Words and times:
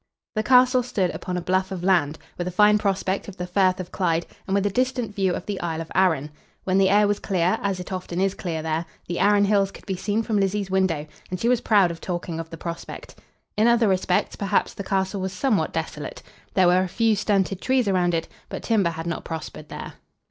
The 0.33 0.41
castle 0.41 0.81
stood 0.81 1.11
upon 1.13 1.37
a 1.37 1.43
bluff 1.43 1.71
of 1.71 1.83
land, 1.83 2.17
with 2.35 2.47
a 2.47 2.57
fine 2.57 2.79
prospect 2.79 3.27
of 3.27 3.37
the 3.37 3.45
Firth 3.45 3.79
of 3.79 3.91
Clyde, 3.91 4.25
and 4.47 4.55
with 4.55 4.65
a 4.65 4.71
distant 4.71 5.13
view 5.13 5.31
of 5.35 5.45
the 5.45 5.61
Isle 5.61 5.79
of 5.79 5.91
Arran. 5.93 6.31
When 6.63 6.79
the 6.79 6.89
air 6.89 7.07
was 7.07 7.19
clear, 7.19 7.59
as 7.61 7.79
it 7.79 7.91
often 7.93 8.19
is 8.19 8.33
clear 8.33 8.63
there, 8.63 8.87
the 9.07 9.19
Arran 9.19 9.45
hills 9.45 9.69
could 9.69 9.85
be 9.85 9.95
seen 9.95 10.23
from 10.23 10.39
Lizzie's 10.39 10.71
window, 10.71 11.05
and 11.29 11.39
she 11.39 11.47
was 11.47 11.61
proud 11.61 11.91
of 11.91 12.01
talking 12.01 12.39
of 12.39 12.49
the 12.49 12.57
prospect. 12.57 13.13
In 13.55 13.67
other 13.67 13.87
respects, 13.87 14.35
perhaps, 14.35 14.73
the 14.73 14.83
castle 14.83 15.21
was 15.21 15.33
somewhat 15.33 15.71
desolate. 15.71 16.23
There 16.55 16.65
were 16.65 16.81
a 16.81 16.87
few 16.87 17.15
stunted 17.15 17.61
trees 17.61 17.87
around 17.87 18.15
it, 18.15 18.27
but 18.49 18.63
timber 18.63 18.89
had 18.89 19.05
not 19.05 19.23
prospered 19.23 19.69
there. 19.69 19.93